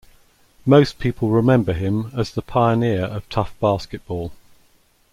[0.65, 4.31] Most people remember him as the pioneer of tough basketball.